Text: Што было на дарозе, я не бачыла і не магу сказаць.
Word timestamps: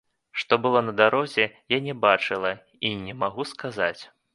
Што 0.43 0.57
было 0.63 0.79
на 0.87 0.93
дарозе, 1.01 1.45
я 1.75 1.79
не 1.91 1.95
бачыла 2.09 2.55
і 2.87 2.95
не 3.07 3.13
магу 3.23 3.51
сказаць. 3.57 4.01